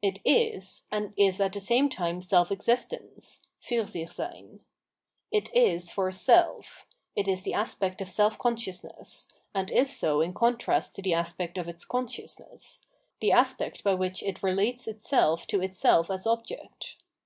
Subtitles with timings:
[0.00, 4.60] It is; and is at the same time self existence {Fursichsein).
[5.30, 10.32] It is for self; it is the aspect of self consciousness, and is so in
[10.32, 12.80] contrast to the aspect of its consciousness,
[13.20, 16.96] the aspect by WThich it relates itself to itself as object.